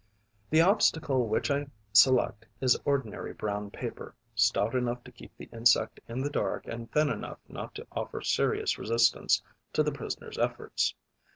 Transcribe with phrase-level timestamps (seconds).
[0.49, 5.99] The obstacle which I select is ordinary brown paper, stout enough to keep the insect
[6.07, 9.43] in the dark and thin enough not to offer serious resistance
[9.73, 10.95] to the prisoner's efforts.